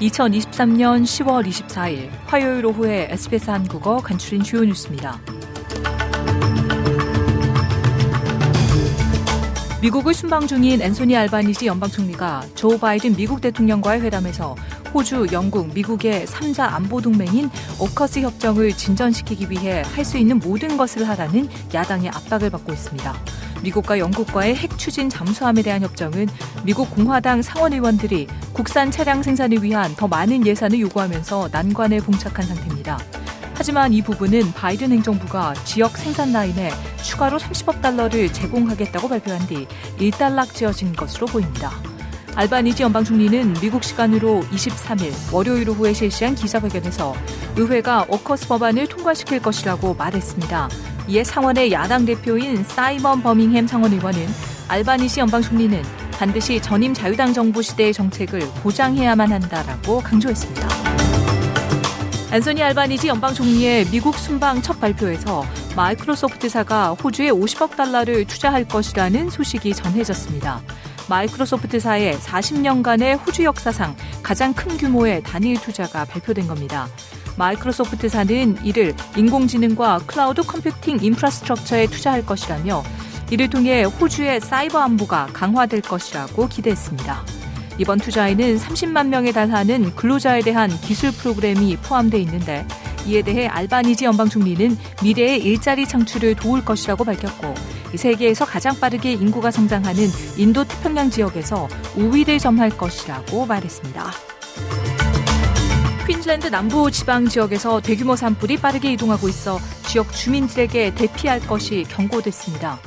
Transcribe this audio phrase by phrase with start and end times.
[0.00, 5.18] 2023년 10월 24일 화요일 오후에 SBS 한국어 간추린 주요 뉴스입니다.
[9.80, 14.56] 미국을 순방 중인 앤소니 알바니지 연방 총리가 조 바이든 미국 대통령과의 회담에서
[14.92, 21.08] 호주, 영국, 미국의 3자 안보 동맹인 오커스 협정을 진전시키기 위해 할 수 있는 모든 것을
[21.08, 23.14] 하라는 야당의 압박을 받고 있습니다.
[23.66, 26.28] 미국과 영국과의 핵 추진 잠수함에 대한 협정은
[26.62, 32.98] 미국 공화당 상원 의원들이 국산 차량 생산을 위한 더 많은 예산을 요구하면서 난관에 봉착한 상태입니다.
[33.54, 36.70] 하지만 이 부분은 바이든 행정부가 지역 생산 라인에
[37.02, 39.66] 추가로 30억 달러를 제공하겠다고 발표한 뒤
[39.98, 41.72] 일단락 지어진 것으로 보입니다.
[42.36, 47.14] 알바니지 연방 총리는 미국 시간으로 23일 월요일 오후에 실시한 기자회견에서
[47.56, 50.68] 의회가 오커스 법안을 통과시킬 것이라고 말했습니다.
[51.08, 54.26] 이에 상원의 야당 대표인 사이먼 버밍햄 상원 의원은
[54.68, 55.80] 알바니지 연방 총리는
[56.12, 60.68] 반드시 전임 자유당 정부 시대의 정책을 보장해야만 한다라고 강조했습니다.
[62.32, 65.44] 앤소니 알바니지 연방 총리의 미국 순방 첫 발표에서
[65.76, 70.60] 마이크로소프트사가 호주에 50억 달러를 투자할 것이라는 소식이 전해졌습니다.
[71.08, 76.88] 마이크로소프트사의 40년간의 호주 역사상 가장 큰 규모의 단일 투자가 발표된 겁니다.
[77.36, 82.82] 마이크로소프트사는 이를 인공지능과 클라우드 컴퓨팅 인프라스트럭처에 투자할 것이라며
[83.30, 87.24] 이를 통해 호주의 사이버 안보가 강화될 것이라고 기대했습니다.
[87.78, 92.66] 이번 투자에는 30만 명에 달하는 근로자에 대한 기술 프로그램이 포함되어 있는데
[93.06, 97.54] 이에 대해 알바니지 연방 총리는 미래의 일자리 창출을 도울 것이라고 밝혔고
[97.94, 104.12] 세계에서 가장 빠르게 인구가 성장하는 인도 태평양 지역에서 우위를 점할 것이라고 말했습니다.
[106.06, 112.78] 퀸즐랜드 남부 지방 지역에서 대규모 산불이 빠르게 이동하고 있어 지역 주민들에게 대피할 것이 경고됐습니다.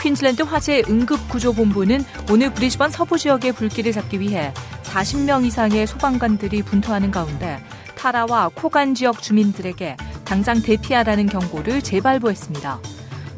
[0.00, 4.52] 퀸즐랜드 화재 응급구조본부는 오늘 브리즈번 서부 지역의 불길을 잡기 위해
[4.84, 7.58] 40명 이상의 소방관들이 분투하는 가운데
[7.98, 12.80] 타라와 코간 지역 주민들에게 당장 대피하라는 경고를 재발부했습니다.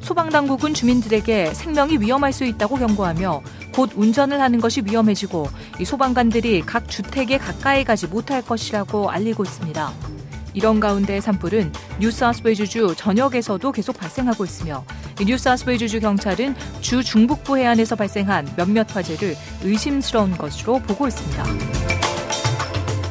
[0.00, 5.48] 소방당국은 주민들에게 생명이 위험할 수 있다고 경고하며 곧 운전을 하는 것이 위험해지고
[5.80, 9.92] 이 소방관들이 각 주택에 가까이 가지 못할 것이라고 알리고 있습니다.
[10.52, 14.84] 이런 가운데 산불은 뉴사우스웨이주주 전역에서도 계속 발생하고 있으며
[15.24, 21.99] 뉴사우스웨이주주 경찰은 주 중북부 해안에서 발생한 몇몇 화재를 의심스러운 것으로 보고 있습니다.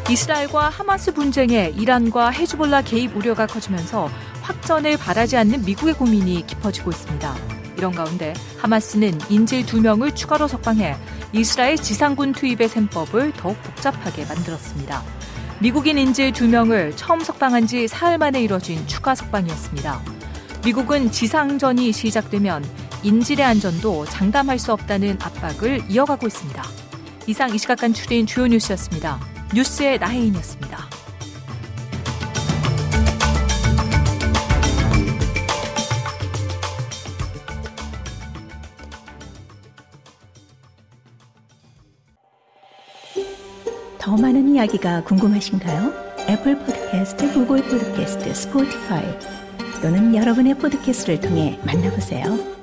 [0.10, 4.10] 이스라엘과 하마스 분쟁에 이란과 헤즈볼라 개입 우려가 커지면서
[4.42, 7.36] 확전을 바라지 않는 미국의 고민이 깊어지고 있습니다.
[7.78, 10.96] 이런 가운데 하마스는 인질 두 명을 추가로 석방해
[11.32, 15.04] 이스라엘 지상군 투입의 셈법을 더욱 복잡하게 만들었습니다.
[15.60, 20.02] 미국인 인질 두 명을 처음 석방한 지 사흘 만에 이뤄진 추가 석방이었습니다.
[20.66, 22.66] 미국은 지상전이 시작되면
[23.04, 26.64] 인질의 안전도 장담할 수 없다는 압박을 이어가고 있습니다.
[27.28, 29.39] 이상 이 시각 간 출인 주요 뉴스였습니다.
[29.54, 30.78] 뉴스의 나혜인이었습니다.
[43.98, 45.94] 더 많은 이야기가 궁금하신가요?
[46.30, 49.04] 애플 팟캐스트, 구글 팟캐스트, 스포티파이
[49.82, 52.59] 또는 여러분의 팟캐스트를 통해 만나보세요.